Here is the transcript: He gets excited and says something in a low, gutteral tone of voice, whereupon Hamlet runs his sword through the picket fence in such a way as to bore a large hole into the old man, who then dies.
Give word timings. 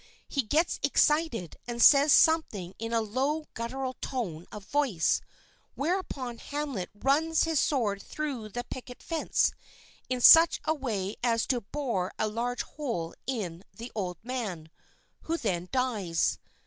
He 0.27 0.41
gets 0.41 0.79
excited 0.81 1.57
and 1.67 1.79
says 1.79 2.11
something 2.11 2.73
in 2.79 2.91
a 2.91 3.01
low, 3.01 3.45
gutteral 3.53 3.93
tone 4.01 4.47
of 4.51 4.65
voice, 4.65 5.21
whereupon 5.75 6.39
Hamlet 6.39 6.89
runs 6.95 7.43
his 7.43 7.59
sword 7.59 8.01
through 8.01 8.49
the 8.49 8.63
picket 8.63 9.03
fence 9.03 9.53
in 10.09 10.19
such 10.19 10.59
a 10.65 10.73
way 10.73 11.17
as 11.21 11.45
to 11.45 11.61
bore 11.61 12.13
a 12.17 12.27
large 12.27 12.63
hole 12.63 13.13
into 13.27 13.63
the 13.77 13.91
old 13.93 14.17
man, 14.23 14.71
who 15.25 15.37
then 15.37 15.69
dies. 15.71 16.39